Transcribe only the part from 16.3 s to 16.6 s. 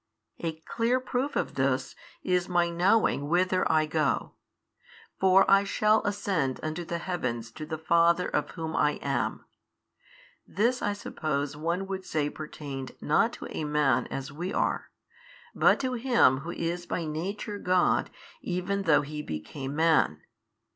Who